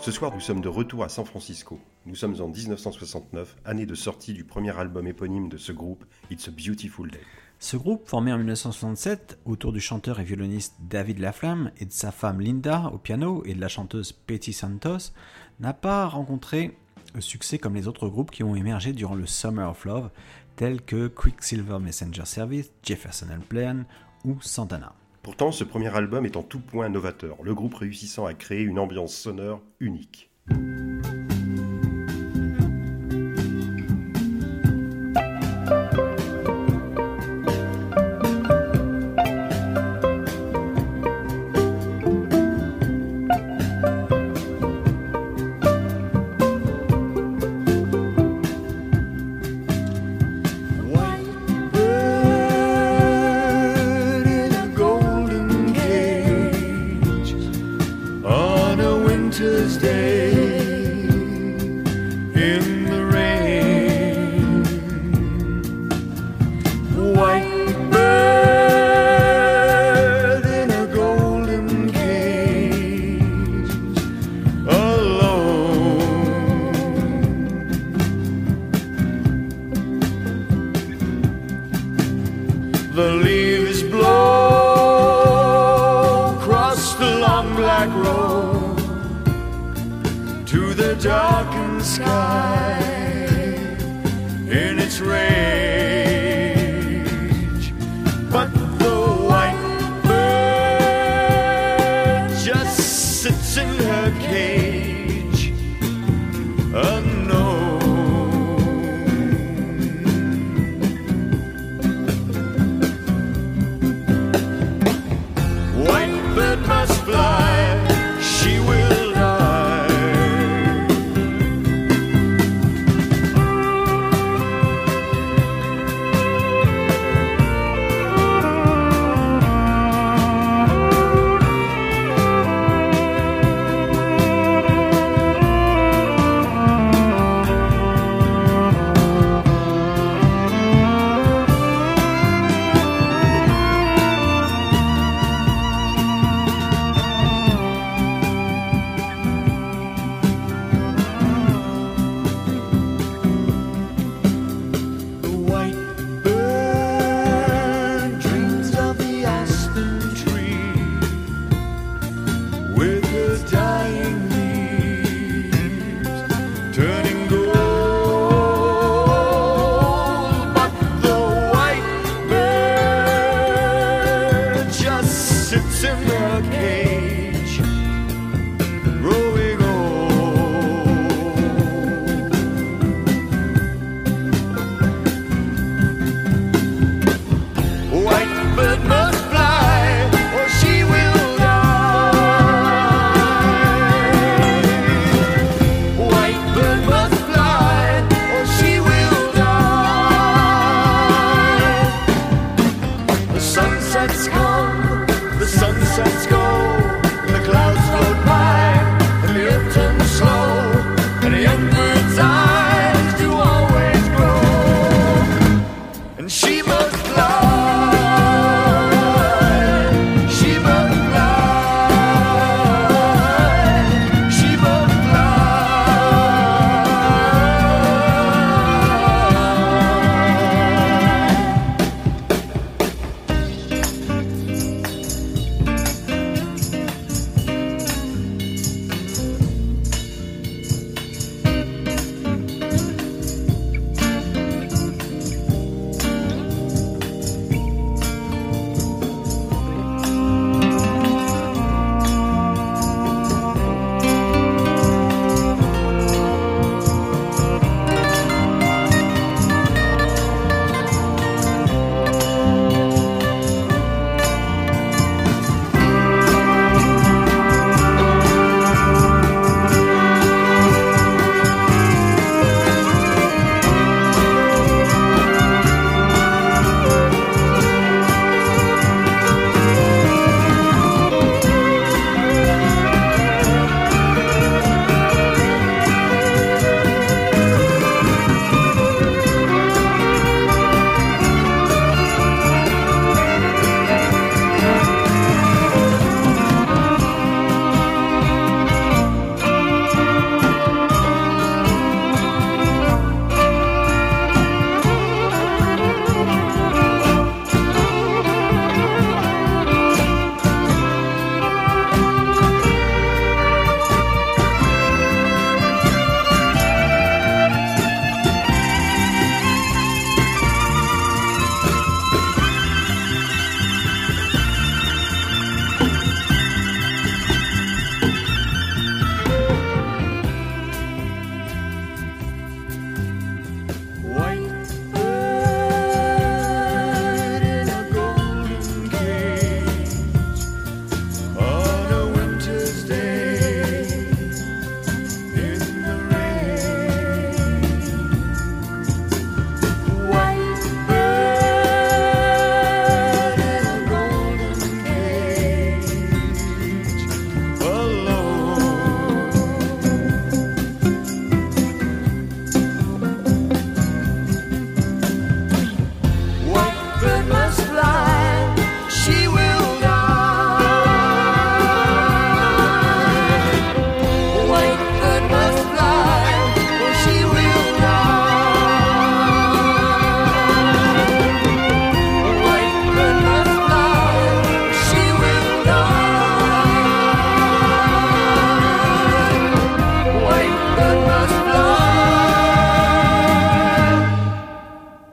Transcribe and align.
Ce 0.00 0.12
soir, 0.12 0.32
nous 0.32 0.40
sommes 0.40 0.62
de 0.62 0.68
retour 0.68 1.04
à 1.04 1.10
San 1.10 1.26
Francisco. 1.26 1.78
Nous 2.06 2.14
sommes 2.14 2.40
en 2.40 2.48
1969, 2.48 3.56
année 3.66 3.84
de 3.84 3.94
sortie 3.94 4.32
du 4.32 4.44
premier 4.44 4.74
album 4.78 5.06
éponyme 5.06 5.50
de 5.50 5.58
ce 5.58 5.72
groupe, 5.72 6.06
It's 6.30 6.48
a 6.48 6.50
Beautiful 6.50 7.10
Day. 7.10 7.20
Ce 7.58 7.76
groupe, 7.76 8.08
formé 8.08 8.32
en 8.32 8.38
1967 8.38 9.40
autour 9.44 9.74
du 9.74 9.80
chanteur 9.80 10.18
et 10.18 10.24
violoniste 10.24 10.76
David 10.80 11.18
Laflamme 11.18 11.70
et 11.76 11.84
de 11.84 11.92
sa 11.92 12.12
femme 12.12 12.40
Linda 12.40 12.90
au 12.94 12.96
piano 12.96 13.42
et 13.44 13.52
de 13.52 13.60
la 13.60 13.68
chanteuse 13.68 14.18
Betty 14.26 14.54
Santos, 14.54 15.12
n'a 15.60 15.74
pas 15.74 16.06
rencontré 16.06 16.78
le 17.14 17.20
succès 17.20 17.58
comme 17.58 17.74
les 17.74 17.86
autres 17.86 18.08
groupes 18.08 18.30
qui 18.30 18.42
ont 18.42 18.56
émergé 18.56 18.94
durant 18.94 19.14
le 19.14 19.26
Summer 19.26 19.68
of 19.68 19.84
Love, 19.84 20.08
tels 20.56 20.80
que 20.80 21.08
Quicksilver 21.08 21.78
Messenger 21.78 22.24
Service, 22.24 22.72
Jefferson 22.82 23.28
Airplane 23.30 23.84
ou 24.24 24.40
Santana. 24.40 24.94
Pourtant, 25.22 25.52
ce 25.52 25.64
premier 25.64 25.94
album 25.94 26.24
est 26.24 26.36
en 26.36 26.42
tout 26.42 26.60
point 26.60 26.88
novateur, 26.88 27.36
le 27.42 27.54
groupe 27.54 27.74
réussissant 27.74 28.24
à 28.24 28.32
créer 28.32 28.62
une 28.62 28.78
ambiance 28.78 29.14
sonore 29.14 29.60
unique. 29.78 30.30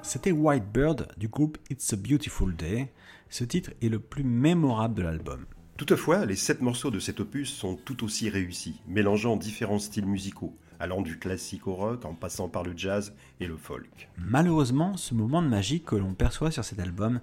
C'était 0.07 0.31
White 0.31 0.71
Bird 0.73 1.07
du 1.17 1.27
groupe 1.27 1.57
It's 1.69 1.91
a 1.91 1.97
Beautiful 1.97 2.55
Day. 2.55 2.93
Ce 3.29 3.43
titre 3.43 3.71
est 3.81 3.89
le 3.89 3.99
plus 3.99 4.23
mémorable 4.23 4.95
de 4.95 5.01
l'album. 5.01 5.45
Toutefois, 5.75 6.25
les 6.25 6.37
sept 6.37 6.61
morceaux 6.61 6.91
de 6.91 6.99
cet 6.99 7.19
opus 7.19 7.53
sont 7.53 7.75
tout 7.75 8.05
aussi 8.05 8.29
réussis, 8.29 8.81
mélangeant 8.87 9.35
différents 9.35 9.79
styles 9.79 10.05
musicaux, 10.05 10.55
allant 10.79 11.01
du 11.01 11.19
classique 11.19 11.67
au 11.67 11.75
rock 11.75 12.05
en 12.05 12.13
passant 12.13 12.47
par 12.47 12.63
le 12.63 12.71
jazz 12.75 13.13
et 13.41 13.47
le 13.47 13.57
folk. 13.57 14.09
Malheureusement, 14.17 14.95
ce 14.95 15.13
moment 15.13 15.41
de 15.41 15.49
magie 15.49 15.81
que 15.81 15.97
l'on 15.97 16.13
perçoit 16.13 16.51
sur 16.51 16.63
cet 16.63 16.79
album 16.79 17.19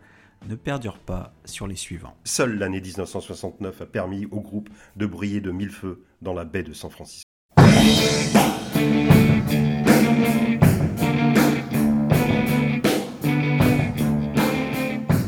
ne 0.47 0.55
perdure 0.55 0.99
pas 0.99 1.33
sur 1.47 1.67
les 1.67 1.77
suivants. 1.77 2.17
Seule 2.25 2.59
l'année 2.59 2.83
1969 2.83 3.81
a 3.81 3.87
permis 3.87 4.27
au 4.27 4.41
groupe 4.41 4.69
de 4.97 5.07
briller 5.07 5.41
de 5.41 5.51
mille 5.51 5.71
feux 5.71 6.05
dans 6.21 6.35
la 6.35 6.45
baie 6.45 6.63
de 6.63 6.75
San 6.75 6.91
Francisco. 6.91 7.25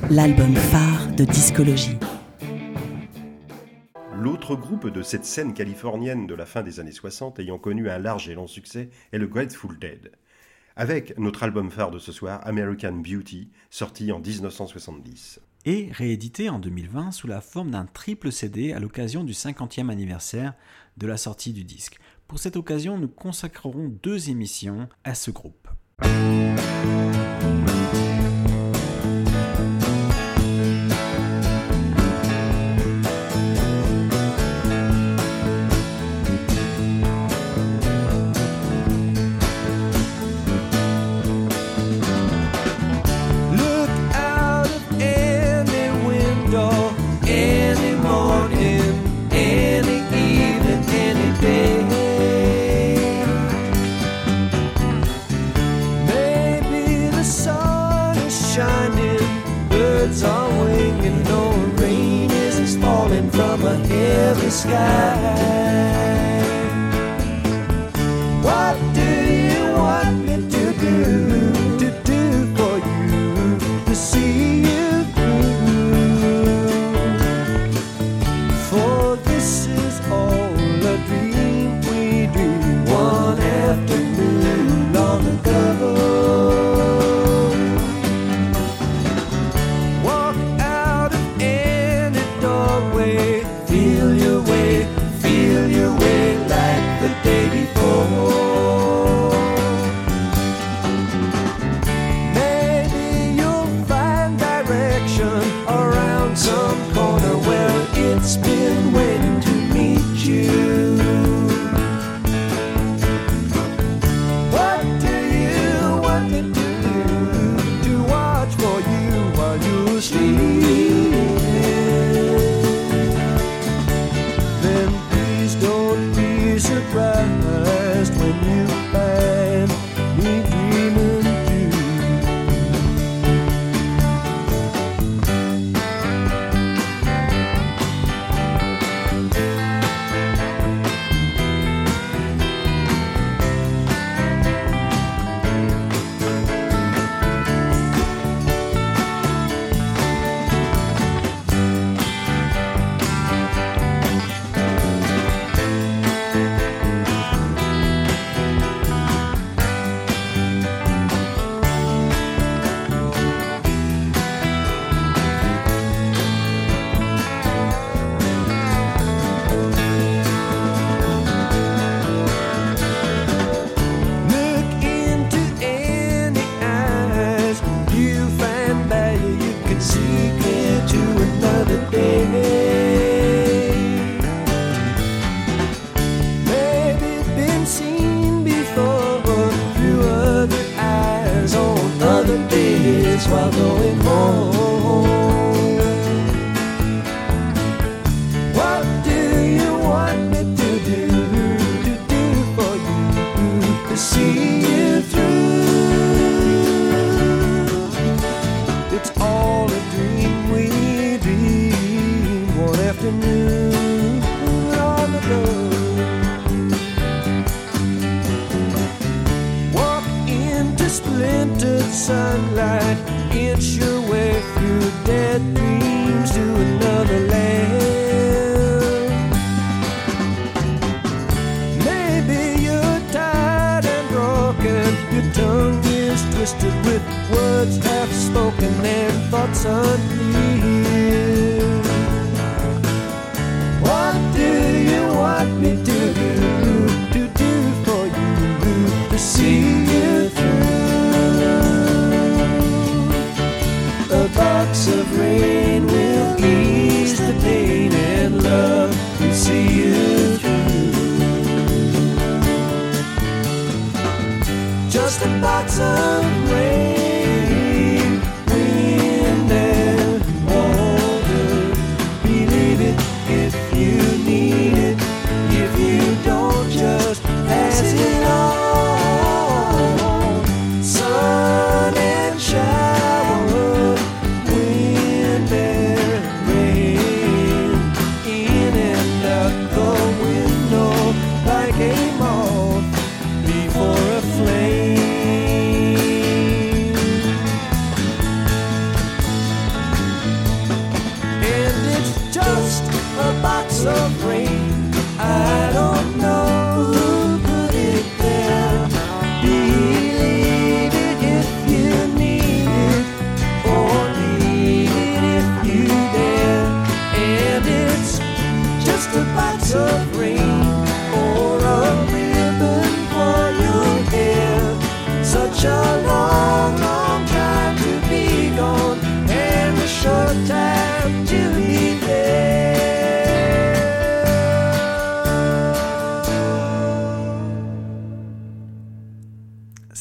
L'album 0.08 0.54
phare 0.54 1.08
de 1.16 1.24
discologie. 1.24 1.96
L'autre 4.14 4.54
groupe 4.54 4.88
de 4.88 5.02
cette 5.02 5.24
scène 5.24 5.52
californienne 5.52 6.28
de 6.28 6.34
la 6.36 6.46
fin 6.46 6.62
des 6.62 6.78
années 6.78 6.92
60 6.92 7.40
ayant 7.40 7.58
connu 7.58 7.90
un 7.90 7.98
large 7.98 8.28
et 8.28 8.34
long 8.34 8.46
succès 8.46 8.90
est 9.12 9.18
le 9.18 9.26
Grateful 9.26 9.76
Dead. 9.80 10.12
Avec 10.76 11.18
notre 11.18 11.42
album 11.42 11.72
phare 11.72 11.90
de 11.90 11.98
ce 11.98 12.12
soir, 12.12 12.40
American 12.46 12.92
Beauty, 12.92 13.50
sorti 13.68 14.12
en 14.12 14.20
1970. 14.20 15.40
Et 15.64 15.88
réédité 15.90 16.50
en 16.50 16.60
2020 16.60 17.10
sous 17.10 17.26
la 17.26 17.40
forme 17.40 17.72
d'un 17.72 17.86
triple 17.86 18.30
CD 18.30 18.72
à 18.72 18.78
l'occasion 18.78 19.24
du 19.24 19.32
50e 19.32 19.90
anniversaire 19.90 20.54
de 20.98 21.08
la 21.08 21.16
sortie 21.16 21.52
du 21.52 21.64
disque. 21.64 21.98
Pour 22.28 22.38
cette 22.38 22.56
occasion, 22.56 22.96
nous 22.96 23.08
consacrerons 23.08 23.88
deux 24.04 24.30
émissions 24.30 24.88
à 25.02 25.16
ce 25.16 25.32
groupe. 25.32 25.68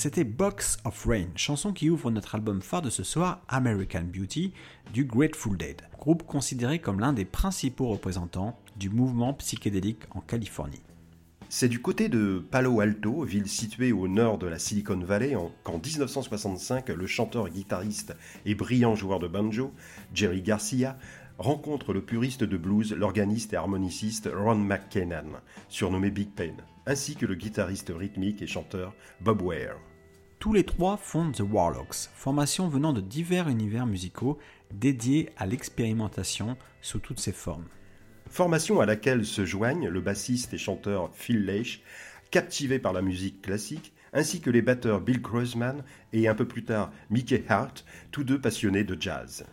C'était 0.06 0.24
Box 0.24 0.78
of 0.86 1.04
Rain, 1.08 1.30
chanson 1.36 1.74
qui 1.74 1.90
ouvre 1.90 2.12
notre 2.12 2.36
album 2.36 2.62
phare 2.62 2.84
de 2.84 2.92
ce 2.92 3.02
soir, 3.02 3.42
American 3.48 4.04
Beauty, 4.04 4.54
du 4.94 5.04
Grateful 5.06 5.58
Dead, 5.58 5.82
groupe 5.98 6.22
considéré 6.28 6.78
comme 6.78 7.00
l'un 7.00 7.12
des 7.12 7.26
principaux 7.26 7.88
représentants 7.88 8.56
du 8.78 8.92
mouvement 8.92 9.34
psychédélique 9.34 10.04
en 10.12 10.20
Californie. 10.22 10.84
C'est 11.50 11.70
du 11.70 11.82
côté 11.82 12.08
de 12.08 12.38
Palo 12.52 12.82
Alto, 12.82 13.24
ville 13.24 13.48
située 13.48 13.92
au 13.92 14.08
nord 14.08 14.38
de 14.38 14.46
la 14.46 14.60
Silicon 14.60 15.00
Valley, 15.00 15.36
en- 15.36 15.52
qu'en 15.64 15.80
1965, 15.80 16.90
le 16.90 17.08
chanteur, 17.08 17.50
guitariste 17.50 18.16
et 18.46 18.54
brillant 18.54 18.94
joueur 18.94 19.18
de 19.18 19.28
banjo, 19.28 19.74
Jerry 20.14 20.44
Garcia, 20.44 21.00
rencontre 21.40 21.94
le 21.94 22.06
puriste 22.06 22.44
de 22.44 22.58
blues, 22.58 22.94
l'organiste 22.94 23.54
et 23.54 23.58
harmoniciste 23.58 24.30
Ron 24.32 24.54
McKinnon, 24.54 25.32
surnommé 25.68 26.12
Big 26.12 26.30
Pen, 26.30 26.54
ainsi 26.86 27.16
que 27.16 27.26
le 27.26 27.34
guitariste 27.34 27.92
rythmique 27.92 28.44
et 28.44 28.48
chanteur 28.48 28.94
Bob 29.20 29.42
Ware. 29.42 29.78
Tous 30.46 30.54
les 30.54 30.64
trois 30.64 30.96
fondent 30.96 31.34
The 31.34 31.42
Warlocks, 31.42 32.12
formation 32.14 32.68
venant 32.68 32.94
de 32.94 33.02
divers 33.02 33.50
univers 33.50 33.88
musicaux 33.88 34.38
dédiés 34.72 35.30
à 35.38 35.48
l'expérimentation 35.48 36.56
sous 36.84 37.00
toutes 37.00 37.20
ses 37.20 37.32
formes. 37.32 37.66
Formation 38.30 38.80
à 38.80 38.86
laquelle 38.86 39.26
se 39.26 39.44
joignent 39.44 39.88
le 39.88 40.02
bassiste 40.02 40.54
et 40.54 40.60
chanteur 40.60 41.10
Phil 41.16 41.48
Lesh, 41.48 41.82
captivé 42.30 42.78
par 42.78 42.94
la 42.94 43.02
musique 43.02 43.42
classique, 43.42 43.92
ainsi 44.14 44.40
que 44.40 44.52
les 44.52 44.62
batteurs 44.62 45.02
Bill 45.02 45.20
Grossman 45.20 45.84
et 46.14 46.28
un 46.28 46.36
peu 46.36 46.48
plus 46.48 46.64
tard 46.64 46.92
Mickey 47.10 47.44
Hart, 47.50 47.84
tous 48.12 48.24
deux 48.24 48.40
passionnés 48.40 48.84
de 48.84 49.02
jazz. 49.02 49.48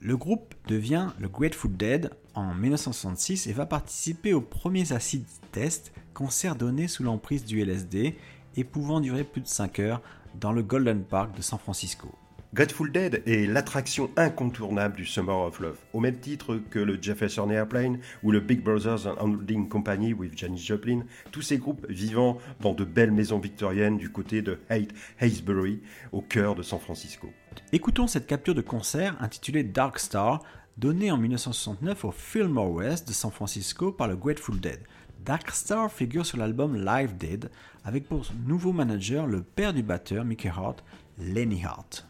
Le 0.00 0.16
groupe 0.16 0.54
devient 0.66 1.08
le 1.18 1.28
Grateful 1.28 1.76
Dead 1.76 2.10
en 2.34 2.54
1966 2.54 3.48
et 3.48 3.52
va 3.52 3.66
participer 3.66 4.32
aux 4.32 4.40
premiers 4.40 4.94
acid 4.94 5.26
tests, 5.52 5.92
concerts 6.14 6.56
donnés 6.56 6.88
sous 6.88 7.02
l'emprise 7.02 7.44
du 7.44 7.60
LSD 7.60 8.16
et 8.56 8.64
pouvant 8.64 9.00
durer 9.00 9.24
plus 9.24 9.42
de 9.42 9.46
5 9.46 9.78
heures 9.80 10.02
dans 10.34 10.52
le 10.52 10.62
Golden 10.62 11.02
Park 11.02 11.36
de 11.36 11.42
San 11.42 11.58
Francisco. 11.58 12.08
Grateful 12.54 12.90
Dead 12.90 13.22
est 13.26 13.46
l'attraction 13.46 14.10
incontournable 14.16 14.96
du 14.96 15.04
Summer 15.04 15.38
of 15.38 15.60
Love, 15.60 15.78
au 15.92 16.00
même 16.00 16.18
titre 16.18 16.58
que 16.70 16.78
le 16.78 16.98
Jefferson 17.00 17.50
Airplane 17.50 17.98
ou 18.22 18.30
le 18.30 18.40
Big 18.40 18.62
Brothers 18.62 19.06
and 19.06 19.16
Holding 19.20 19.68
Company 19.68 20.14
with 20.14 20.36
Janis 20.36 20.64
Joplin, 20.64 21.02
tous 21.30 21.42
ces 21.42 21.58
groupes 21.58 21.84
vivant 21.90 22.38
dans 22.60 22.72
de 22.72 22.84
belles 22.84 23.12
maisons 23.12 23.38
victoriennes 23.38 23.98
du 23.98 24.10
côté 24.10 24.40
de 24.40 24.58
Haight 24.70 24.94
Haysbury, 25.20 25.82
au 26.12 26.22
cœur 26.22 26.54
de 26.54 26.62
San 26.62 26.80
Francisco. 26.80 27.28
Écoutons 27.72 28.06
cette 28.06 28.26
capture 28.26 28.54
de 28.54 28.62
concert 28.62 29.14
intitulée 29.20 29.62
Dark 29.62 29.98
Star, 29.98 30.42
donnée 30.78 31.10
en 31.10 31.18
1969 31.18 32.06
au 32.06 32.12
Fillmore 32.12 32.70
West 32.70 33.06
de 33.08 33.12
San 33.12 33.30
Francisco 33.30 33.92
par 33.92 34.08
le 34.08 34.16
Grateful 34.16 34.58
Dead. 34.58 34.80
Dark 35.24 35.50
Star 35.50 35.90
figure 35.90 36.24
sur 36.24 36.38
l'album 36.38 36.76
Live 36.76 37.16
Dead, 37.16 37.50
avec 37.84 38.08
pour 38.08 38.26
nouveau 38.46 38.72
manager 38.72 39.26
le 39.26 39.42
père 39.42 39.74
du 39.74 39.82
batteur 39.82 40.24
Mickey 40.24 40.48
Hart, 40.48 40.84
Lenny 41.18 41.64
Hart. 41.64 42.06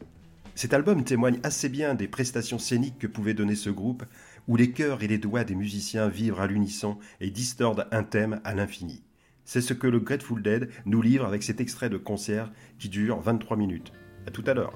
Cet 0.55 0.75
album 0.75 1.05
témoigne 1.05 1.38
assez 1.43 1.69
bien 1.69 1.95
des 1.95 2.09
prestations 2.09 2.59
scéniques 2.59 2.99
que 2.99 3.07
pouvait 3.07 3.35
donner 3.35 3.55
ce 3.55 3.71
groupe, 3.71 4.05
où 4.47 4.57
les 4.57 4.73
chœurs 4.73 5.03
et 5.03 5.09
les 5.09 5.19
doigts 5.19 5.45
des 5.45 5.55
musiciens 5.55 6.09
vibrent 6.09 6.41
à 6.41 6.47
l'unisson 6.47 6.99
et 7.21 7.31
distordent 7.31 7.87
un 7.93 8.03
thème 8.03 8.41
à 8.45 8.55
l'infini. 8.55 9.03
C'est 9.45 9.61
ce 9.61 9.73
que 9.73 9.87
le 9.87 10.00
Grateful 10.00 10.43
Dead 10.43 10.69
nous 10.85 11.00
livre 11.00 11.25
avec 11.25 11.43
cet 11.43 11.61
extrait 11.61 11.91
de 11.91 11.97
concert 11.97 12.53
qui 12.79 12.88
dure 12.88 13.21
23 13.21 13.57
minutes. 13.57 13.93
À 14.27 14.31
tout 14.31 14.45
à 14.47 14.55
l'heure. 14.55 14.75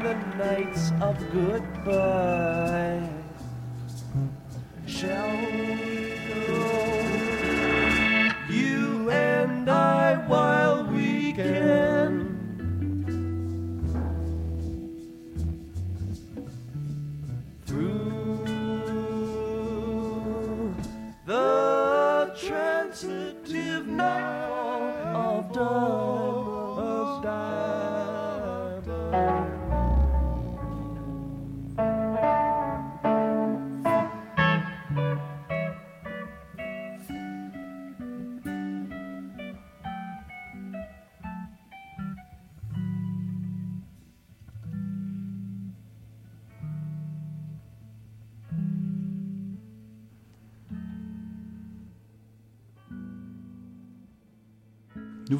The 0.00 0.14
nights 0.38 0.92
of 1.02 1.14
goodbye. 1.32 3.06
Shall 4.86 5.29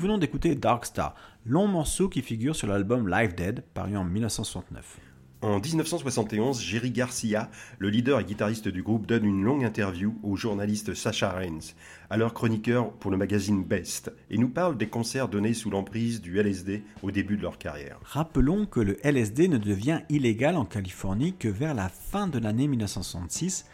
venons 0.00 0.16
d'écouter 0.16 0.54
Dark 0.54 0.86
Star, 0.86 1.14
long 1.44 1.68
morceau 1.68 2.08
qui 2.08 2.22
figure 2.22 2.56
sur 2.56 2.66
l'album 2.66 3.06
Live 3.06 3.34
Dead, 3.34 3.62
paru 3.74 3.98
en 3.98 4.04
1969. 4.04 4.98
En 5.42 5.60
1971, 5.60 6.60
Jerry 6.62 6.90
Garcia, 6.90 7.50
le 7.78 7.90
leader 7.90 8.20
et 8.20 8.24
guitariste 8.24 8.68
du 8.68 8.82
groupe, 8.82 9.06
donne 9.06 9.26
une 9.26 9.42
longue 9.42 9.64
interview 9.64 10.18
au 10.22 10.36
journaliste 10.36 10.94
Sacha 10.94 11.30
Rains, 11.30 11.74
alors 12.08 12.32
chroniqueur 12.32 12.92
pour 12.92 13.10
le 13.10 13.18
magazine 13.18 13.62
Best, 13.62 14.10
et 14.30 14.38
nous 14.38 14.48
parle 14.48 14.78
des 14.78 14.88
concerts 14.88 15.28
donnés 15.28 15.54
sous 15.54 15.68
l'emprise 15.68 16.22
du 16.22 16.38
LSD 16.38 16.82
au 17.02 17.10
début 17.10 17.36
de 17.36 17.42
leur 17.42 17.58
carrière. 17.58 18.00
Rappelons 18.02 18.64
que 18.64 18.80
le 18.80 18.96
LSD 19.06 19.48
ne 19.48 19.58
devient 19.58 20.00
illégal 20.08 20.56
en 20.56 20.64
Californie 20.64 21.34
que 21.38 21.48
vers 21.48 21.74
la 21.74 21.90
fin 21.90 22.26
de 22.26 22.38
l'année 22.38 22.68
1966. 22.68 23.66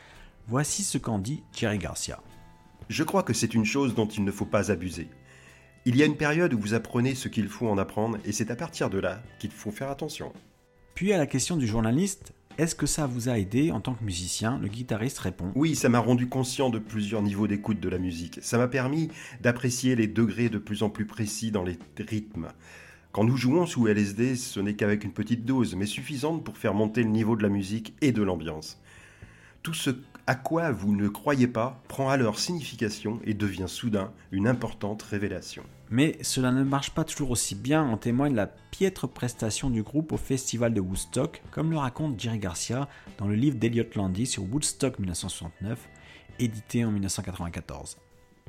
Voici 0.49 0.83
ce 0.83 0.99
qu'en 0.99 1.21
dit 1.21 1.45
Jerry 1.53 1.79
Garcia. 1.79 2.21
Je 2.89 3.05
crois 3.05 3.23
que 3.23 3.33
c'est 3.33 3.55
une 3.55 3.65
chose 3.65 3.95
dont 3.95 4.07
il 4.07 4.25
ne 4.25 4.33
faut 4.33 4.45
pas 4.45 4.73
abuser. 4.73 5.09
Il 5.89 5.95
y 5.95 6.03
a 6.03 6.07
une 6.07 6.17
période 6.17 6.53
où 6.53 6.59
vous 6.59 6.75
apprenez 6.75 7.15
ce 7.15 7.29
qu'il 7.29 7.47
faut 7.47 7.69
en 7.69 7.79
apprendre, 7.79 8.19
et 8.25 8.33
c'est 8.33 8.51
à 8.51 8.57
partir 8.57 8.91
de 8.91 8.99
là 8.99 9.23
qu'il 9.39 9.53
faut 9.53 9.71
faire 9.71 9.89
attention. 9.89 10.33
Puis 10.97 11.13
à 11.13 11.17
la 11.17 11.27
question 11.27 11.57
du 11.57 11.65
journaliste, 11.65 12.33
est-ce 12.59 12.75
que 12.75 12.87
ça 12.87 13.07
vous 13.07 13.29
a 13.29 13.39
aidé 13.39 13.71
en 13.71 13.81
tant 13.81 13.95
que 13.95 14.03
musicien? 14.03 14.59
Le 14.59 14.67
guitariste 14.67 15.21
répond 15.21 15.53
Oui, 15.55 15.77
ça 15.77 15.89
m'a 15.89 16.01
rendu 16.01 16.29
conscient 16.29 16.71
de 16.71 16.81
plusieurs 16.81 17.23
niveaux 17.23 17.47
d'écoute 17.47 17.79
de 17.79 17.89
la 17.89 17.99
musique. 17.99 18.41
Ça 18.43 18.59
m'a 18.59 18.67
permis 18.67 19.11
d'apprécier 19.43 19.95
les 19.95 20.09
degrés 20.09 20.49
de 20.49 20.59
plus 20.59 20.83
en 20.83 20.91
plus 20.91 21.07
précis 21.07 21.53
dans 21.53 21.63
les 21.63 21.79
rythmes. 22.01 22.49
Quand 23.13 23.23
nous 23.23 23.37
jouons 23.37 23.65
sous 23.65 23.87
LSD, 23.87 24.35
ce 24.35 24.59
n'est 24.59 24.75
qu'avec 24.75 25.05
une 25.05 25.13
petite 25.13 25.45
dose, 25.45 25.77
mais 25.77 25.87
suffisante 25.87 26.43
pour 26.43 26.59
faire 26.59 26.75
monter 26.75 27.05
le 27.05 27.11
niveau 27.11 27.37
de 27.37 27.45
la 27.45 27.49
musique 27.49 27.95
et 28.01 28.11
de 28.11 28.25
l'ambiance. 28.25 28.83
Tout 29.63 29.75
ce 29.75 29.91
à 30.27 30.35
quoi 30.35 30.73
vous 30.73 30.95
ne 30.95 31.09
croyez 31.09 31.47
pas 31.47 31.81
prend 31.89 32.11
alors 32.11 32.39
signification 32.39 33.21
et 33.25 33.35
devient 33.35 33.69
soudain 33.69 34.13
une 34.33 34.49
importante 34.49 35.03
révélation. 35.03 35.63
Mais 35.89 36.19
cela 36.23 36.51
ne 36.51 36.65
marche 36.65 36.91
pas 36.91 37.05
toujours 37.05 37.31
aussi 37.31 37.55
bien, 37.55 37.85
en 37.85 37.97
témoigne 37.97 38.35
la 38.35 38.49
piètre 38.49 39.09
prestation 39.09 39.71
du 39.71 39.85
groupe 39.85 40.11
au 40.13 40.17
festival 40.17 40.75
de 40.75 40.81
Woodstock, 40.81 41.43
comme 41.53 41.71
le 41.71 41.79
raconte 41.79 42.19
Jerry 42.19 42.39
Garcia 42.39 42.89
dans 43.19 43.29
le 43.29 43.37
livre 43.37 43.57
d'Eliot 43.57 43.85
Landy 43.95 44.27
sur 44.27 44.43
Woodstock 44.43 44.99
1969, 44.99 45.79
édité 46.41 46.85
en 46.85 46.91
1994. 46.91 47.99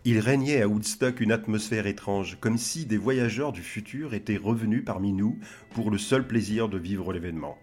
Il 0.04 0.20
régnait 0.20 0.62
à 0.62 0.68
Woodstock 0.68 1.20
une 1.20 1.32
atmosphère 1.32 1.86
étrange, 1.86 2.38
comme 2.40 2.58
si 2.58 2.86
des 2.88 2.98
voyageurs 2.98 3.52
du 3.52 3.62
futur 3.62 4.16
étaient 4.16 4.38
revenus 4.38 4.84
parmi 4.84 5.14
nous 5.14 5.38
pour 5.76 5.92
le 5.92 5.98
seul 6.00 6.26
plaisir 6.26 6.70
de 6.70 6.78
vivre 6.80 7.14
l'événement. 7.14 7.58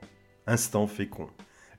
Instant 0.47 0.87
fécond. 0.87 1.29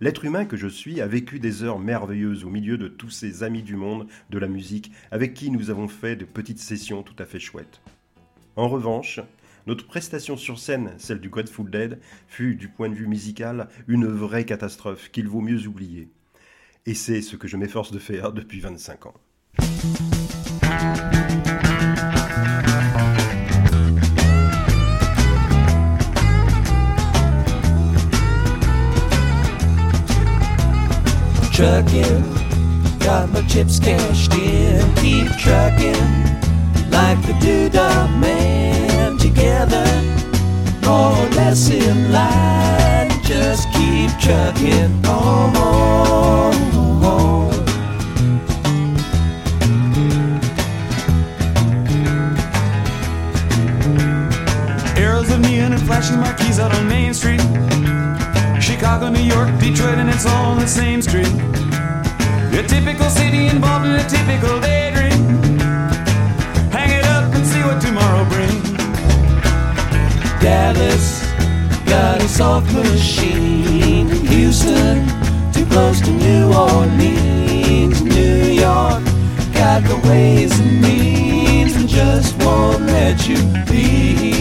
L'être 0.02 0.26
humain 0.26 0.46
que 0.46 0.58
je 0.58 0.68
suis 0.68 1.00
a 1.00 1.08
vécu 1.08 1.40
des 1.40 1.64
heures 1.64 1.80
merveilleuses 1.80 2.44
au 2.44 2.50
milieu 2.50 2.78
de 2.78 2.88
tous 2.88 3.10
ces 3.10 3.44
amis 3.44 3.64
du 3.64 3.76
monde 3.76 4.08
de 4.30 4.40
la 4.40 4.48
musique 4.48 4.92
avec 5.12 5.34
qui 5.34 5.50
nous 5.52 5.70
avons 5.70 5.88
fait 5.88 6.16
de 6.16 6.26
petites 6.26 6.60
sessions 6.60 7.02
tout 7.02 7.16
à 7.18 7.26
fait 7.26 7.40
chouettes. 7.40 7.82
En 8.58 8.68
revanche, 8.68 9.22
notre 9.68 9.88
prestation 9.88 10.38
sur 10.38 10.60
scène, 10.60 10.94
celle 10.98 11.20
du 11.20 11.30
Grateful 11.30 11.70
Dead, 11.70 12.00
fut, 12.28 12.56
du 12.56 12.68
point 12.68 12.90
de 12.90 12.94
vue 12.94 13.08
musical, 13.08 13.70
une 13.88 14.06
vraie 14.06 14.46
catastrophe 14.46 15.10
qu'il 15.12 15.28
vaut 15.28 15.42
mieux 15.42 15.68
oublier. 15.68 16.10
Et 16.86 16.94
c'est 16.94 17.22
ce 17.22 17.36
que 17.36 17.48
je 17.48 17.58
m'efforce 17.58 17.92
de 17.92 18.00
faire 18.00 18.32
depuis 18.32 18.60
25 18.60 19.08
ans. 19.08 19.14
Trucking. 31.56 32.22
Got 33.00 33.30
my 33.32 33.42
chips 33.48 33.80
cashed 33.80 34.34
in. 34.34 34.94
Keep 34.96 35.30
trucking 35.38 35.94
like 36.92 37.22
the 37.22 37.34
doodah 37.40 38.20
man. 38.20 39.18
Together, 39.18 39.86
more 40.86 41.16
or 41.16 41.30
less 41.30 41.70
in 41.70 42.12
line. 42.12 43.10
Just 43.24 43.72
keep 43.72 44.12
trucking 44.20 45.06
on. 45.06 45.56
Arrows 54.98 55.32
of 55.32 55.40
neon 55.40 55.72
and 55.72 55.82
flashing 55.84 56.20
marquees 56.20 56.60
out 56.60 56.76
on 56.76 56.86
Main 56.90 57.14
Street. 57.14 57.40
Chicago, 58.86 59.10
New 59.10 59.24
York, 59.24 59.50
Detroit, 59.60 59.98
and 59.98 60.08
it's 60.12 60.28
all 60.28 60.52
on 60.52 60.60
the 60.60 60.68
same 60.68 61.02
street. 61.02 61.34
A 62.54 62.64
typical 62.68 63.10
city 63.10 63.48
involved 63.48 63.88
in 63.88 63.94
a 63.94 64.08
typical 64.08 64.60
daydream. 64.60 65.26
Hang 66.70 66.92
it 66.92 67.04
up 67.06 67.34
and 67.34 67.44
see 67.48 67.64
what 67.64 67.82
tomorrow 67.82 68.24
brings. 68.30 68.70
Dallas 70.40 71.26
got 71.88 72.22
a 72.22 72.28
soft 72.28 72.72
machine. 72.74 74.08
Houston, 74.28 75.04
too 75.52 75.66
close 75.66 76.00
to 76.02 76.12
New 76.12 76.54
Orleans. 76.54 78.04
New 78.04 78.38
York 78.66 79.04
got 79.52 79.82
the 79.82 80.00
ways 80.08 80.60
and 80.60 80.80
means 80.80 81.76
and 81.76 81.90
just 81.90 82.38
won't 82.44 82.84
let 82.84 83.28
you 83.28 83.38
be. 83.66 84.35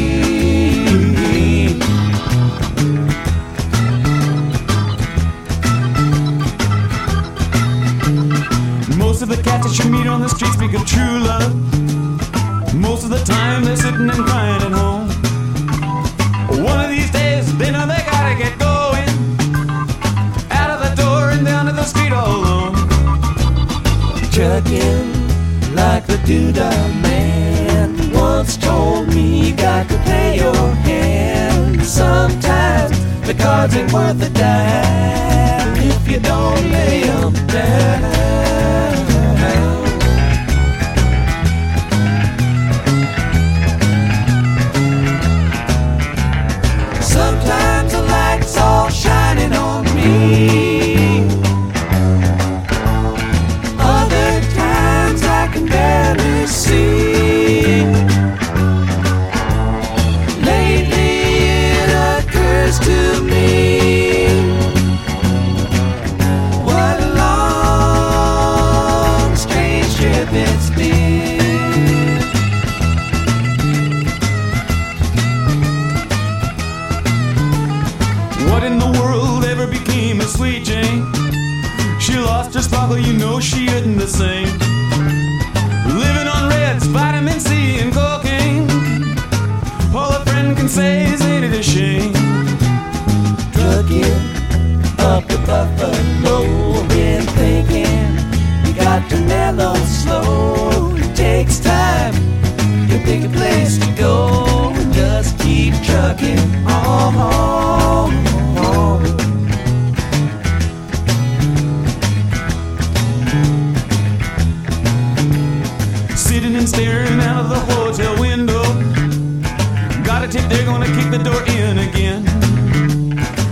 The 121.19 121.31
door 121.31 121.43
in 121.47 121.79
again. 121.79 122.27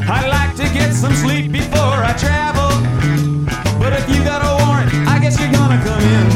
I'd 0.08 0.28
like 0.28 0.56
to 0.56 0.64
get 0.74 0.92
some 0.92 1.12
sleep 1.12 1.52
before 1.52 1.98
I 2.10 2.12
travel. 2.18 2.70
But 3.78 3.92
if 3.92 4.08
you 4.08 4.24
got 4.24 4.42
a 4.42 4.64
warrant, 4.64 4.92
I 5.06 5.20
guess 5.20 5.38
you're 5.38 5.52
gonna 5.52 5.80
come 5.86 6.02
in. 6.16 6.26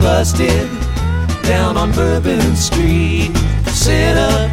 Busted 0.00 0.68
down 1.44 1.76
on 1.76 1.92
Bourbon 1.92 2.56
Street, 2.56 3.30
set 3.66 4.16
up 4.16 4.50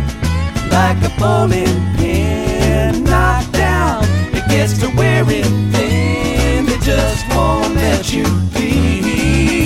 like 0.72 0.98
a 1.02 1.12
bowling 1.20 1.82
pin, 1.98 3.04
knocked 3.04 3.52
down. 3.54 4.04
It 4.32 4.48
gets 4.48 4.78
to 4.82 4.88
wearing 4.96 5.72
thin, 5.72 6.66
they 6.68 6.78
just 6.80 7.28
won't 7.30 7.74
let 7.76 8.14
you 8.14 8.26
be. 8.54 9.65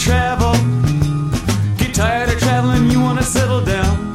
Travel. 0.00 0.54
Get 1.76 1.92
tired 1.92 2.30
of 2.30 2.38
traveling, 2.40 2.90
you 2.90 3.00
wanna 3.00 3.22
settle 3.22 3.60
down. 3.60 4.14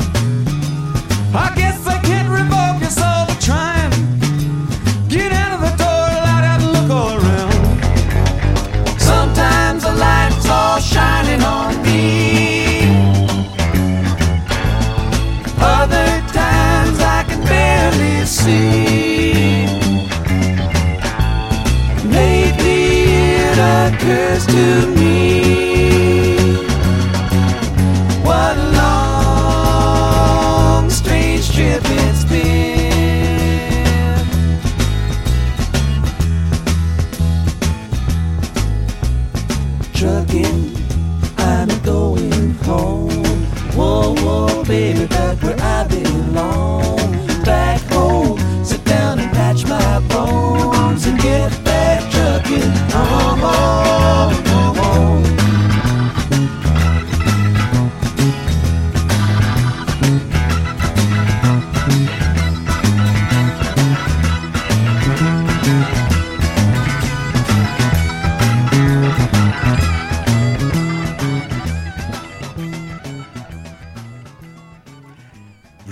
I 1.31 1.53
guess 1.55 1.85
I 1.85 1.99
can't 1.99 2.27
revoke 2.27 2.81
your 2.81 2.89
soul 2.89 3.25
for 3.27 3.39
trying. 3.39 3.91
Get 5.07 5.31
out 5.31 5.51
of 5.53 5.61
the 5.61 5.73
door, 5.83 6.07
light 6.25 6.43
out 6.51 6.59
and 6.63 6.71
look 6.75 6.89
all 6.89 7.13
around. 7.19 7.53
Sometimes 8.99 9.83
the 9.83 9.93
light's 9.93 10.49
all 10.49 10.79
shining 10.79 11.43
on 11.43 11.79
me. 11.83 12.87
Other 15.61 16.09
times 16.33 16.99
I 16.99 17.25
can 17.27 17.41
barely 17.43 18.25
see. 18.25 18.94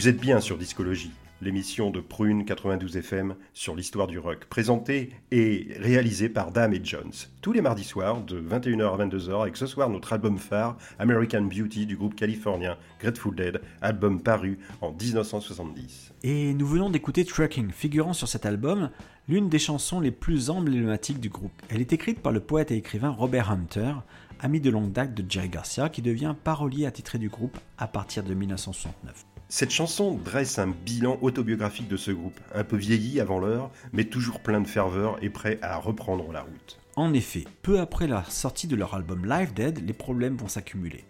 Vous 0.03 0.09
êtes 0.09 0.19
bien 0.19 0.41
sur 0.41 0.57
Discologie, 0.57 1.13
l'émission 1.41 1.89
de 1.89 2.01
Prune 2.01 2.43
92 2.43 2.97
FM 2.97 3.35
sur 3.53 3.73
l'histoire 3.73 4.05
du 4.05 4.19
rock, 4.19 4.43
présentée 4.49 5.11
et 5.31 5.69
réalisée 5.79 6.27
par 6.27 6.51
Dame 6.51 6.73
et 6.73 6.81
Jones, 6.83 7.13
tous 7.41 7.53
les 7.53 7.61
mardis 7.61 7.85
soirs 7.85 8.19
de 8.19 8.37
21h 8.41 8.95
à 8.95 9.05
22h, 9.05 9.41
avec 9.43 9.55
ce 9.55 9.65
soir 9.65 9.89
notre 9.89 10.11
album 10.11 10.37
phare 10.37 10.75
American 10.99 11.43
Beauty 11.43 11.85
du 11.85 11.95
groupe 11.95 12.15
californien 12.15 12.75
Grateful 12.99 13.33
Dead, 13.33 13.61
album 13.81 14.21
paru 14.21 14.59
en 14.81 14.91
1970. 14.91 16.11
Et 16.23 16.53
nous 16.53 16.67
venons 16.67 16.89
d'écouter 16.89 17.23
Trucking, 17.23 17.71
figurant 17.71 18.11
sur 18.11 18.27
cet 18.27 18.45
album 18.45 18.89
l'une 19.29 19.47
des 19.47 19.57
chansons 19.57 20.01
les 20.01 20.11
plus 20.11 20.49
emblématiques 20.49 21.21
du 21.21 21.29
groupe. 21.29 21.53
Elle 21.69 21.79
est 21.79 21.93
écrite 21.93 22.19
par 22.19 22.33
le 22.33 22.41
poète 22.41 22.71
et 22.71 22.75
écrivain 22.75 23.11
Robert 23.11 23.51
Hunter, 23.51 23.93
ami 24.41 24.59
de 24.59 24.69
longue 24.69 24.91
date 24.91 25.13
de 25.13 25.23
Jerry 25.31 25.47
Garcia, 25.47 25.87
qui 25.87 26.01
devient 26.01 26.35
parolier 26.43 26.87
attitré 26.87 27.19
du 27.19 27.29
groupe 27.29 27.57
à 27.77 27.87
partir 27.87 28.25
de 28.25 28.33
1969. 28.33 29.27
Cette 29.49 29.71
chanson 29.71 30.15
dresse 30.15 30.57
un 30.57 30.67
bilan 30.67 31.19
autobiographique 31.21 31.87
de 31.87 31.97
ce 31.97 32.11
groupe, 32.11 32.39
un 32.55 32.63
peu 32.63 32.75
vieilli 32.75 33.19
avant 33.19 33.39
l'heure, 33.39 33.69
mais 33.91 34.05
toujours 34.05 34.39
plein 34.39 34.61
de 34.61 34.67
ferveur 34.67 35.17
et 35.21 35.29
prêt 35.29 35.59
à 35.61 35.77
reprendre 35.77 36.31
la 36.31 36.41
route. 36.41 36.79
En 36.95 37.13
effet, 37.13 37.45
peu 37.61 37.79
après 37.79 38.07
la 38.07 38.23
sortie 38.25 38.67
de 38.67 38.75
leur 38.75 38.93
album 38.93 39.25
Live 39.25 39.53
Dead, 39.53 39.85
les 39.85 39.93
problèmes 39.93 40.37
vont 40.37 40.47
s'accumuler. 40.47 41.05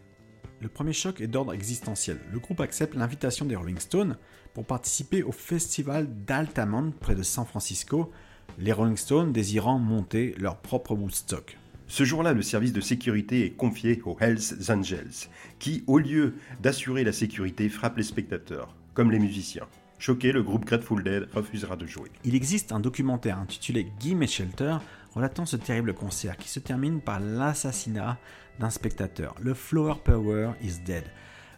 Le 0.61 0.69
premier 0.69 0.93
choc 0.93 1.19
est 1.19 1.27
d'ordre 1.27 1.53
existentiel. 1.53 2.19
Le 2.31 2.39
groupe 2.39 2.61
accepte 2.61 2.95
l'invitation 2.95 3.45
des 3.45 3.55
Rolling 3.55 3.79
Stones 3.79 4.17
pour 4.53 4.65
participer 4.65 5.21
au 5.21 5.34
festival 5.34 6.07
d'Altamont 6.25 6.93
près 6.99 7.15
de 7.15 7.23
San 7.23 7.45
Francisco, 7.45 8.11
les 8.57 8.71
Rolling 8.71 8.95
Stones 8.95 9.34
désirant 9.34 9.77
monter 9.77 10.36
leur 10.38 10.57
propre 10.57 10.95
Woodstock. 10.95 11.57
Ce 11.94 12.06
jour-là, 12.06 12.34
le 12.34 12.41
service 12.41 12.74
de 12.74 12.82
sécurité 12.82 13.46
est 13.46 13.52
confié 13.52 14.02
aux 14.04 14.18
Hells 14.20 14.39
Angels, 14.70 15.30
qui, 15.60 15.84
au 15.86 16.00
lieu 16.00 16.34
d'assurer 16.60 17.04
la 17.04 17.12
sécurité, 17.12 17.70
frappent 17.70 17.98
les 17.98 18.04
spectateurs, 18.04 18.76
comme 18.96 19.12
les 19.12 19.20
musiciens. 19.20 19.68
Choqué, 20.00 20.32
le 20.32 20.41
groupe 20.41 20.66
Grateful 20.66 21.04
Dead 21.04 21.28
refusera 21.32 21.76
de 21.76 21.86
jouer. 21.86 22.10
Il 22.24 22.34
existe 22.34 22.72
un 22.72 22.80
documentaire 22.80 23.38
intitulé 23.38 23.91
Game 24.04 24.24
et 24.24 24.28
Shelter 24.28 24.78
relatant 25.14 25.46
ce 25.46 25.56
terrible 25.56 25.94
concert 25.94 26.36
qui 26.38 26.50
se 26.50 26.60
termine 26.60 27.00
par 27.00 27.20
l'assassinat 27.20 28.18
d'un 28.60 28.72
spectateur. 28.72 29.36
Le 29.39 29.54
Flower 29.54 29.98
Power 30.04 30.54
is 30.64 30.80
dead. 30.84 31.04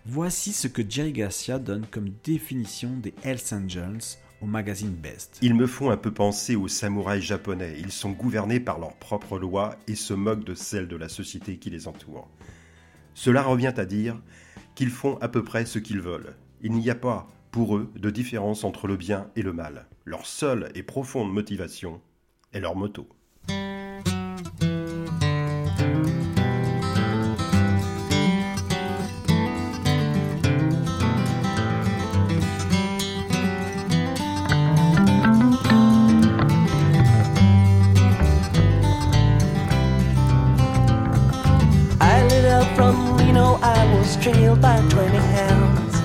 Voici 0.06 0.52
ce 0.52 0.68
que 0.68 0.82
Jerry 0.86 1.14
Garcia 1.14 1.60
donne 1.60 1.86
comme 1.90 2.10
définition 2.26 2.98
des 2.98 3.14
Hells 3.24 3.54
Angels 3.54 4.18
au 4.42 4.46
magazine 4.46 4.94
Best. 4.94 5.40
Ils 5.42 5.54
me 5.54 5.68
font 5.68 5.90
un 5.90 5.98
peu 5.98 6.12
penser 6.12 6.56
aux 6.56 6.68
samouraïs 6.68 7.24
japonais. 7.24 7.76
Ils 7.80 7.92
sont 7.92 8.12
gouvernés 8.12 8.60
par 8.60 8.80
leurs 8.80 8.96
propres 8.96 9.40
lois 9.40 9.76
et 9.88 9.96
se 9.96 10.14
moquent 10.14 10.44
de 10.44 10.54
celles 10.54 10.88
de 10.88 10.96
la 10.96 11.10
société 11.10 11.58
qui 11.58 11.70
les 11.70 11.88
entoure. 11.88 12.28
Cela 13.14 13.42
revient 13.44 13.74
à 13.78 13.86
dire 13.86 14.20
qu'ils 14.76 14.90
font 14.90 15.18
à 15.18 15.30
peu 15.30 15.44
près 15.44 15.66
ce 15.66 15.80
qu'ils 15.80 16.02
veulent. 16.02 16.36
Il 16.62 16.74
n'y 16.74 16.90
a 16.90 16.96
pas, 16.96 17.28
pour 17.52 17.78
eux, 17.78 17.92
de 17.96 18.10
différence 18.10 18.64
entre 18.64 18.88
le 18.88 18.98
bien 18.98 19.30
et 19.36 19.42
le 19.42 19.54
mal. 19.54 19.88
Leur 20.04 20.26
seule 20.26 20.72
et 20.76 20.84
profonde 20.84 21.32
motivation 21.32 22.02
est 22.54 22.60
leur 22.60 22.76
moto. 22.76 23.08
Trailed 44.26 44.60
by 44.60 44.82
20 44.90 45.18
hounds. 45.18 46.02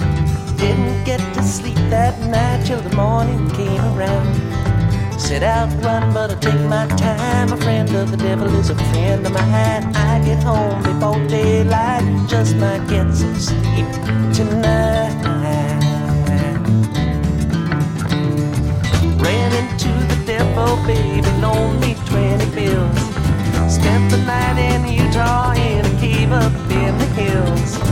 Didn't 0.60 1.04
get 1.04 1.20
to 1.32 1.42
sleep 1.42 1.78
that 1.88 2.20
night 2.28 2.66
till 2.66 2.82
the 2.82 2.94
morning 2.94 3.48
came 3.52 3.80
around. 3.96 4.36
Set 5.18 5.42
out 5.42 5.70
run, 5.82 6.12
but 6.12 6.30
I 6.30 6.34
take 6.34 6.60
my 6.68 6.86
time. 6.98 7.50
A 7.50 7.56
friend 7.56 7.88
of 7.94 8.10
the 8.10 8.18
devil 8.18 8.46
is 8.58 8.68
a 8.68 8.74
friend 8.74 9.26
of 9.26 9.32
mine. 9.32 9.96
I 9.96 10.22
get 10.22 10.42
home 10.42 10.82
before 10.82 11.26
daylight, 11.28 12.28
just 12.28 12.56
might 12.56 12.86
get 12.88 13.10
some 13.14 13.34
sleep 13.36 13.88
tonight. 14.34 15.16
Ran 19.16 19.50
into 19.62 19.92
the 20.12 20.22
devil, 20.26 20.76
baby, 20.86 21.26
loaned 21.40 21.80
me 21.80 21.94
20 22.04 22.54
bills. 22.54 23.00
Spent 23.74 24.10
the 24.10 24.18
night 24.26 24.58
in 24.58 24.86
Utah 25.06 25.52
in 25.52 25.86
a 25.86 26.00
cave 26.00 26.32
up 26.32 26.52
in 26.70 26.98
the 26.98 27.06
hills. 27.16 27.89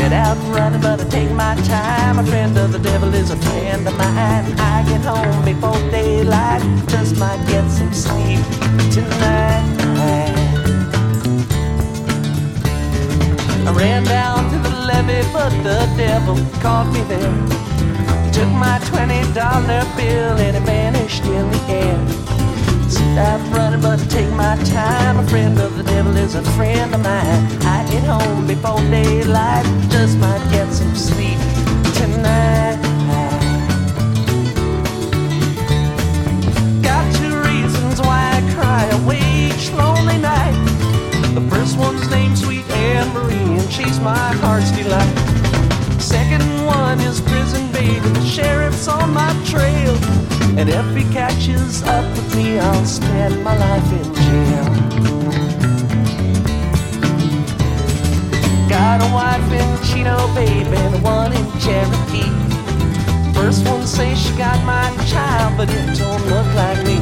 Out 0.00 0.36
running, 0.54 0.80
but 0.80 1.00
I 1.00 1.04
take 1.04 1.30
my 1.30 1.54
time. 1.62 2.18
A 2.18 2.24
friend 2.24 2.56
of 2.58 2.72
the 2.72 2.78
devil 2.78 3.12
is 3.14 3.30
a 3.30 3.36
friend 3.36 3.86
of 3.86 3.96
mine. 3.96 4.44
I 4.58 4.84
get 4.88 5.02
home 5.02 5.44
before 5.44 5.78
daylight, 5.90 6.62
just 6.88 7.16
might 7.16 7.44
get 7.46 7.68
some 7.70 7.92
sleep 7.92 8.40
tonight. 8.92 9.64
I 13.66 13.72
ran 13.72 14.04
down 14.04 14.50
to 14.50 14.58
the 14.68 14.76
levee, 14.88 15.26
but 15.32 15.50
the 15.62 15.80
devil 15.96 16.36
caught 16.60 16.92
me 16.92 17.02
there. 17.04 17.32
He 18.24 18.30
Took 18.32 18.50
my 18.50 18.78
twenty 18.86 19.22
dollar 19.32 19.84
bill 19.96 20.36
and 20.38 20.56
it 20.56 20.62
vanished 20.62 21.24
in 21.24 21.50
the 21.50 21.60
air. 21.68 22.23
Running, 23.54 23.80
but 23.80 24.00
I 24.00 24.06
take 24.06 24.30
my 24.32 24.56
time. 24.64 25.18
A 25.18 25.26
friend 25.28 25.56
of 25.60 25.76
the 25.76 25.84
devil 25.84 26.16
is 26.16 26.34
a 26.34 26.42
friend 26.56 26.92
of 26.92 27.00
mine. 27.00 27.42
I 27.62 27.86
get 27.88 28.02
home 28.02 28.48
before 28.48 28.80
daylight, 28.90 29.64
just 29.90 30.18
might 30.18 30.42
get 30.50 30.72
some 30.72 30.94
sleep 30.96 31.38
tonight. 31.94 32.78
Got 36.82 37.04
two 37.14 37.34
reasons 37.48 38.00
why 38.00 38.22
I 38.38 38.40
cry 38.54 38.84
away 38.98 39.22
each 39.46 39.70
lonely 39.72 40.18
night. 40.18 40.56
The 41.34 41.46
first 41.48 41.78
one's 41.78 42.10
named 42.10 42.36
Sweet 42.36 42.68
Anne 42.70 43.08
Marie, 43.14 43.60
and 43.60 43.72
she's 43.72 44.00
my 44.00 44.34
heart's 44.42 44.72
delight. 44.72 45.14
Second 46.00 46.42
one 46.66 46.98
is 47.00 47.20
prison 47.20 47.63
baby, 47.84 48.08
the 48.08 48.24
sheriff's 48.24 48.88
on 48.88 49.12
my 49.12 49.32
trail. 49.44 49.94
And 50.58 50.68
if 50.68 50.86
he 50.96 51.04
catches 51.12 51.82
up 51.82 52.04
with 52.16 52.36
me, 52.36 52.58
I'll 52.58 52.84
spend 52.84 53.42
my 53.42 53.56
life 53.56 53.90
in 54.00 54.06
jail. 54.24 54.66
Got 58.68 58.98
a 59.06 59.08
wife 59.12 59.50
in 59.60 59.70
Chino, 59.86 60.16
baby, 60.34 60.76
and 60.86 61.02
one 61.02 61.32
in 61.32 61.46
Cherokee. 61.64 62.32
First 63.34 63.66
one 63.66 63.86
says 63.86 64.18
she 64.22 64.32
got 64.36 64.58
my 64.64 64.88
child, 65.12 65.56
but 65.56 65.68
it 65.68 65.98
don't 65.98 66.24
look 66.32 66.48
like 66.54 66.80
me. 66.88 66.98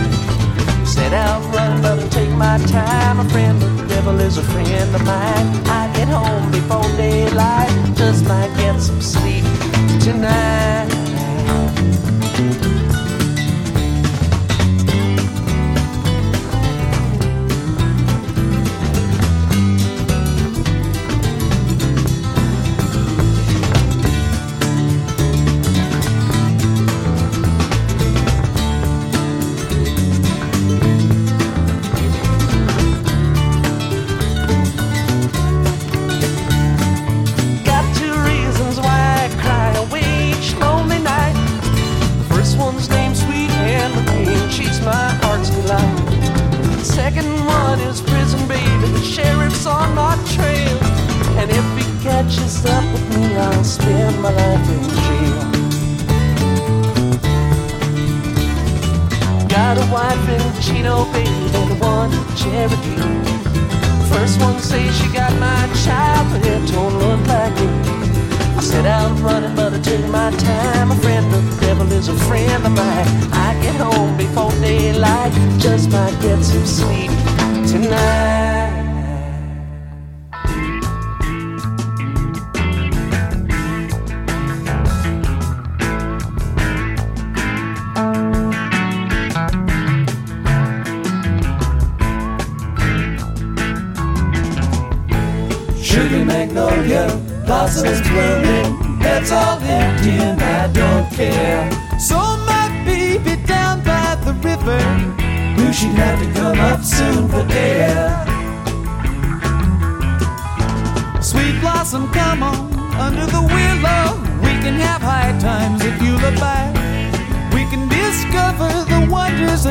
Set 0.85 1.13
out 1.13 1.43
running, 1.55 1.83
but 1.83 2.11
take 2.11 2.31
my 2.31 2.59
time. 2.67 3.21
A 3.21 3.29
friend 3.31 3.61
the 3.61 3.87
devil 3.87 4.19
is 4.21 4.39
a 4.39 4.43
friend 4.43 4.95
of 4.95 5.05
mine. 5.05 5.47
I 5.81 5.91
get 5.95 6.09
home 6.09 6.51
before 6.51 6.91
daylight, 6.97 7.71
just 7.97 8.25
might 8.27 8.53
get 8.57 8.81
some 8.81 9.01
sleep 9.01 9.62
tonight. 10.03 10.93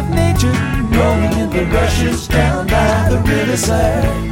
Of 0.02 0.10
nature, 0.10 0.56
rolling 0.98 1.34
in 1.40 1.50
the 1.50 1.66
rushes 1.74 2.28
down 2.28 2.68
by 2.68 3.10
the 3.10 3.20
riverside. 3.32 4.30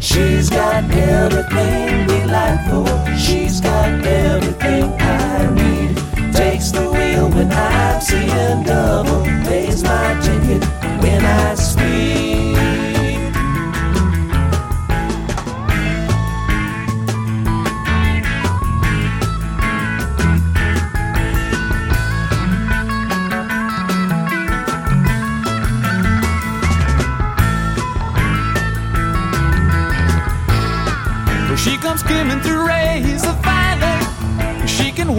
She's 0.00 0.50
got 0.50 0.84
everything 0.90 2.06
delightful. 2.06 2.86
She's 3.16 3.60
got 3.60 4.04
everything 4.04 4.84
I 5.00 5.50
need. 5.60 5.96
Takes 6.34 6.70
the 6.72 6.90
wheel 6.90 7.28
when 7.30 7.50
I'm 7.52 8.00
seeing 8.00 8.62
double. 8.64 9.22
Pays 9.48 9.82
my 9.82 10.18
ticket 10.20 10.64
when 11.02 11.24
I 11.24 11.54
speed. 11.54 12.27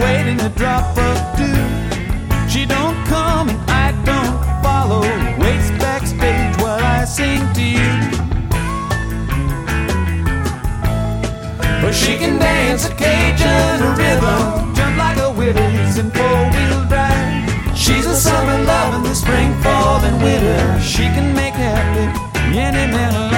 She 0.00 0.06
can 0.06 0.24
wait 0.24 0.32
in 0.32 0.40
a 0.40 0.48
drop 0.56 0.96
of 0.96 1.16
dew. 1.36 2.48
She 2.48 2.64
don't 2.64 2.96
come 3.06 3.50
and 3.50 3.60
I 3.70 3.92
don't 4.08 4.38
follow. 4.62 5.02
Waits 5.38 5.70
backstage 5.72 6.56
while 6.62 6.80
I 6.80 7.04
sing 7.04 7.40
to 7.52 7.62
you. 7.62 7.92
But 11.82 11.92
she 11.92 12.16
can 12.16 12.38
dance 12.38 12.86
a 12.86 12.94
Cajun 12.94 13.80
rhythm, 13.98 14.74
jump 14.74 14.96
like 14.96 15.18
a 15.18 15.30
Willis 15.30 15.98
in 15.98 16.10
four-wheel 16.10 16.86
drive. 16.88 17.76
She's 17.76 18.06
a 18.06 18.16
summer 18.16 18.58
love 18.64 18.94
in 18.94 19.02
the 19.02 19.14
spring, 19.14 19.52
fall, 19.62 20.00
and 20.02 20.22
winter. 20.22 20.80
She 20.80 21.04
can 21.14 21.34
make 21.34 21.54
happy 21.54 22.06
any 22.56 22.90
man 22.90 23.29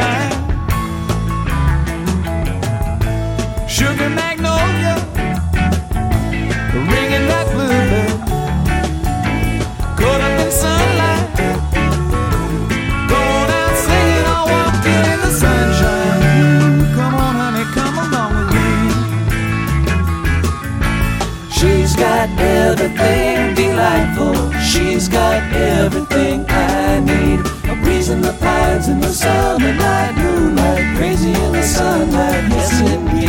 everything 22.82 23.54
delightful. 23.54 24.52
She's 24.60 25.08
got 25.08 25.42
everything 25.54 26.44
I 26.48 27.00
need. 27.00 27.40
A 27.70 27.74
breeze 27.82 28.08
in 28.08 28.20
the 28.20 28.32
pines 28.40 28.88
in 28.88 29.00
the 29.00 29.12
summer 29.12 29.72
night, 29.74 30.14
moonlight, 30.16 30.96
crazy 30.96 31.32
in 31.32 31.52
the 31.52 31.62
sunlight. 31.62 32.44
Yes, 32.50 32.80
indeed. 32.80 33.22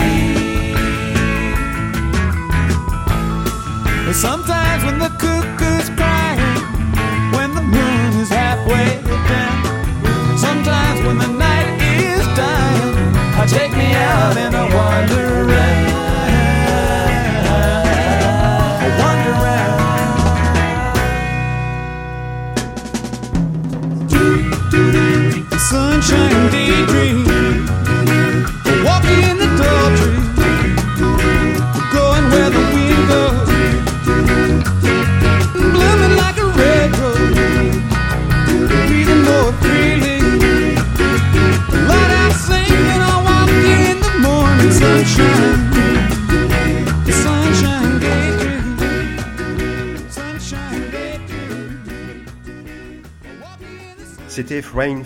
Sometimes 4.14 4.84
when 4.86 5.00
the 5.00 5.10
cuckoo's 5.10 5.43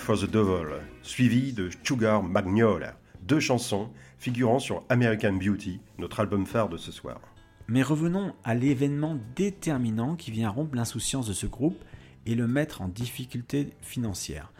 for 0.08 0.18
the 0.18 0.32
Devil, 0.32 0.80
suivi 1.02 1.52
de 1.52 1.70
Sugar 1.84 2.24
Magnolia, 2.24 2.98
deux 3.24 3.42
chansons 3.42 3.90
figurant 4.18 4.58
sur 4.58 4.86
American 4.88 5.34
Beauty, 5.34 5.82
notre 5.98 6.22
album 6.22 6.46
phare 6.46 6.70
de 6.70 6.78
ce 6.78 6.94
soir. 6.94 7.20
Mais 7.68 7.84
revenons 7.84 8.34
à 8.46 8.56
l'événement 8.56 9.18
déterminant 9.36 10.16
qui 10.16 10.32
vient 10.32 10.50
rompre 10.50 10.78
l'insouciance 10.78 11.28
de 11.28 11.34
ce 11.34 11.46
groupe 11.46 11.84
et 12.26 12.36
le 12.36 12.48
mettre 12.48 12.82
en 12.82 12.88
difficulté 12.88 13.74
financière. 13.82 14.54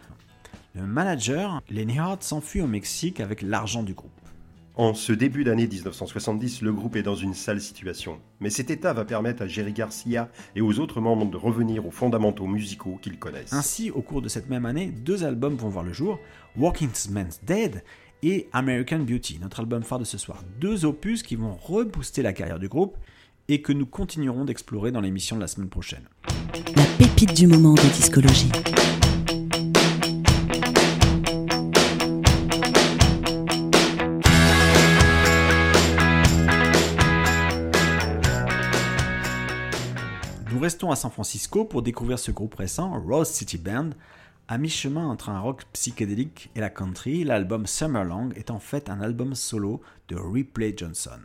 Le 0.76 0.86
manager, 0.86 1.62
Lenny 1.70 1.96
s'enfuit 2.20 2.60
au 2.60 2.68
Mexique 2.68 3.22
avec 3.22 3.42
l'argent 3.42 3.84
du 3.84 3.94
groupe. 3.94 4.12
En 4.78 4.94
ce 4.94 5.12
début 5.12 5.44
d'année 5.44 5.66
1970, 5.66 6.62
le 6.62 6.72
groupe 6.72 6.96
est 6.98 7.02
dans 7.02 7.16
une 7.16 7.34
sale 7.34 7.60
situation. 7.60 8.20
Mais 8.40 8.52
cet 8.52 8.70
état 8.70 8.94
va 8.94 9.06
permettre 9.06 9.42
à 9.42 9.48
Jerry 9.48 9.74
Garcia 9.74 10.30
et 10.56 10.62
aux 10.62 10.78
autres 10.78 11.02
membres 11.02 11.26
de 11.26 11.36
revenir 11.36 11.88
aux 11.88 11.92
fondamentaux 11.92 12.46
musicaux 12.46 13.00
qu'ils 13.02 13.18
connaissent. 13.18 13.54
Ainsi, 13.54 13.90
au 13.90 14.04
cours 14.04 14.22
de 14.22 14.30
cette 14.30 14.50
même 14.50 14.68
année, 14.68 14.92
deux 14.92 15.24
albums 15.24 15.56
vont 15.56 15.70
voir 15.70 15.84
le 15.84 15.94
jour, 15.94 16.20
Walking 16.56 16.92
Man's 17.10 17.40
Dead 17.44 17.84
et 18.22 18.50
American 18.54 19.00
Beauty, 19.00 19.40
notre 19.42 19.62
album 19.62 19.82
phare 19.82 19.98
de 19.98 20.06
ce 20.06 20.20
soir. 20.20 20.44
Deux 20.60 20.86
opus 20.86 21.24
qui 21.24 21.36
vont 21.36 21.56
rebooster 21.56 22.22
la 22.22 22.34
carrière 22.34 22.60
du 22.60 22.68
groupe 22.68 22.98
et 23.48 23.64
que 23.64 23.74
nous 23.74 23.88
continuerons 23.88 24.46
d'explorer 24.46 24.92
dans 24.92 25.02
l'émission 25.02 25.38
de 25.38 25.42
la 25.42 25.48
semaine 25.48 25.70
prochaine. 25.70 26.08
La 26.76 26.86
pépite 27.00 27.34
du 27.34 27.48
moment 27.48 27.74
de 27.74 27.96
discologie. 27.96 28.52
Restons 40.68 40.92
à 40.92 40.98
San 40.98 41.12
Francisco 41.12 41.64
pour 41.64 41.82
découvrir 41.82 42.20
ce 42.20 42.30
groupe 42.30 42.56
récent, 42.56 42.92
Rose 43.00 43.30
City 43.30 43.58
Band. 43.58 43.92
À 44.50 44.58
mi-chemin 44.58 45.08
entre 45.08 45.30
un 45.30 45.40
rock 45.40 45.64
psychédélique 45.72 46.50
et 46.56 46.60
la 46.60 46.70
country, 46.70 47.24
l'album 47.24 47.66
Summerlong 47.66 48.32
est 48.36 48.52
en 48.52 48.60
fait 48.60 48.90
un 48.90 49.00
album 49.00 49.34
solo 49.34 49.80
de 50.10 50.18
Ripley 50.18 50.74
Johnson. 50.76 51.22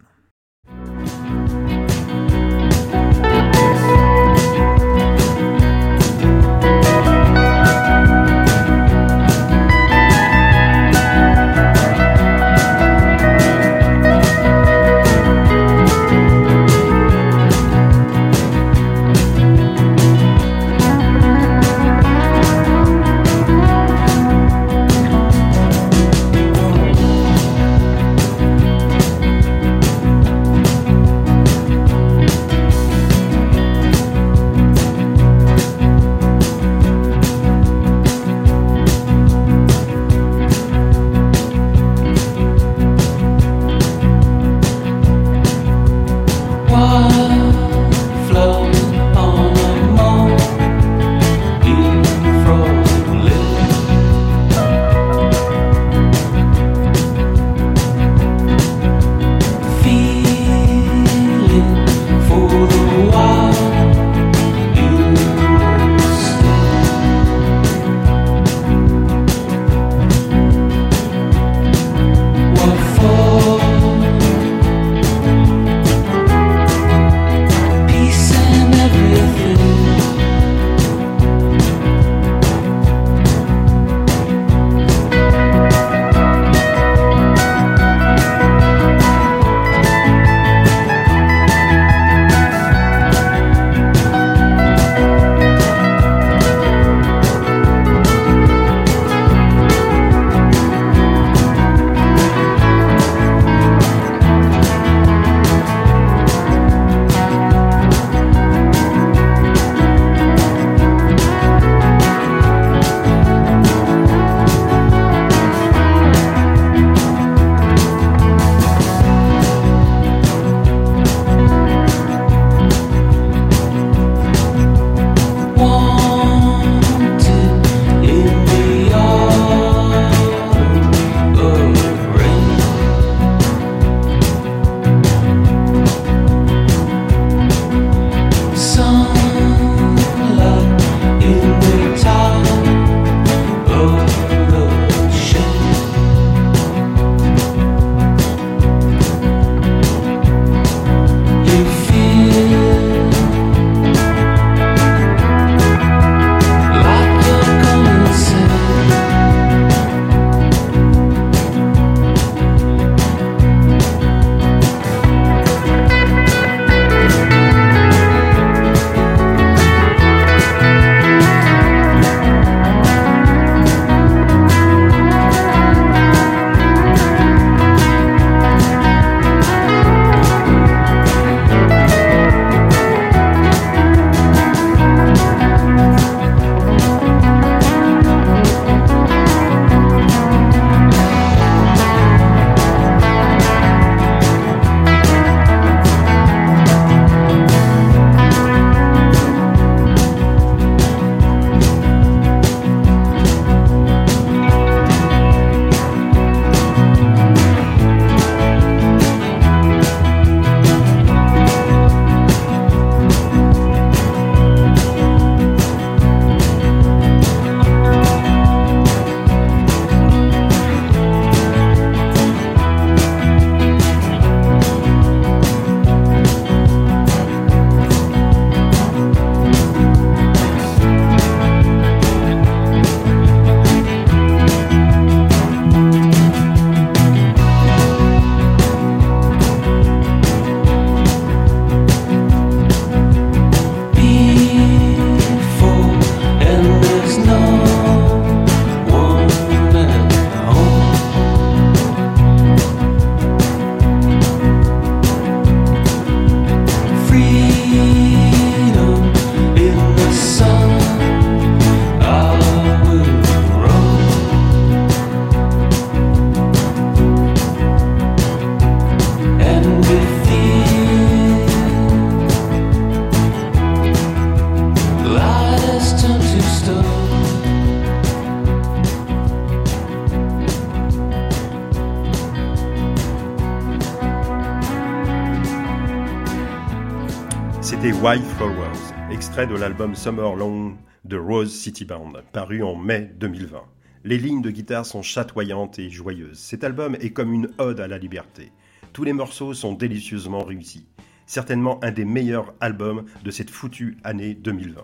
Extrait 289.32 289.46
de 289.46 289.58
l'album 289.58 289.94
Summer 289.94 290.36
Long 290.36 290.76
de 291.06 291.16
Rose 291.16 291.54
City 291.54 291.86
Band, 291.86 292.12
paru 292.34 292.62
en 292.62 292.76
mai 292.76 293.10
2020. 293.18 293.62
Les 294.04 294.18
lignes 294.18 294.42
de 294.42 294.50
guitare 294.50 294.84
sont 294.84 295.00
chatoyantes 295.00 295.78
et 295.78 295.88
joyeuses. 295.88 296.38
Cet 296.38 296.64
album 296.64 296.98
est 297.00 297.14
comme 297.14 297.32
une 297.32 297.48
ode 297.56 297.80
à 297.80 297.88
la 297.88 297.96
liberté. 297.96 298.52
Tous 298.92 299.04
les 299.04 299.14
morceaux 299.14 299.54
sont 299.54 299.72
délicieusement 299.72 300.44
réussis. 300.44 300.86
Certainement 301.24 301.82
un 301.82 301.92
des 301.92 302.04
meilleurs 302.04 302.52
albums 302.60 303.06
de 303.24 303.30
cette 303.30 303.48
foutue 303.48 303.96
année 304.04 304.34
2020. 304.34 304.82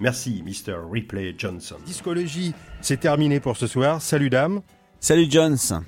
Merci, 0.00 0.42
Mr. 0.44 0.74
Ripley 0.90 1.32
Johnson. 1.38 1.76
Discologie, 1.86 2.52
c'est 2.80 2.98
terminé 2.98 3.38
pour 3.38 3.56
ce 3.56 3.68
soir. 3.68 4.02
Salut 4.02 4.28
dame. 4.28 4.62
Salut 4.98 5.30
Jones. 5.30 5.84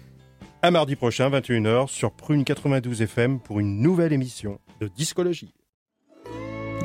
À 0.62 0.70
mardi 0.70 0.94
prochain, 0.94 1.28
21h, 1.28 1.88
sur 1.88 2.12
Prune 2.12 2.44
92 2.44 3.02
FM 3.02 3.40
pour 3.40 3.58
une 3.58 3.80
nouvelle 3.80 4.12
émission 4.12 4.60
de 4.80 4.86
Discologie. 4.86 5.55